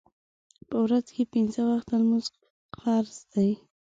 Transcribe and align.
په 0.67 0.75
ورځ 0.83 1.05
کې 1.15 1.23
پینځه 1.33 1.61
وخته 1.69 1.93
لمونځ 2.01 2.25
فرض 2.79 3.15
دی. 3.33 3.49